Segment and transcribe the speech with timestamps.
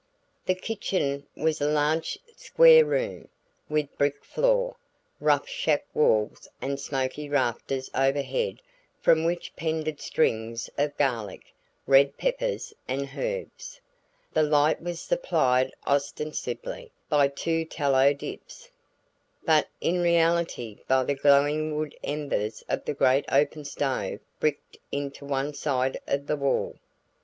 [0.47, 3.27] The kitchen was a large square room,
[3.69, 4.75] with brick floor,
[5.19, 8.63] rough shack walls and smoky rafters overhead
[8.99, 11.53] from which pended strings of garlic,
[11.85, 13.79] red peppers and herbs.
[14.33, 18.71] The light was supplied ostensibly by two tallow dips,
[19.45, 25.25] but in reality by the glowing wood embers of the great open stove bricked into
[25.25, 26.75] one side of the wall.